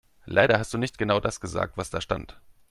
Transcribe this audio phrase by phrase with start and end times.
[0.25, 2.35] Leider hast du nicht genau das gesagt, was da stand.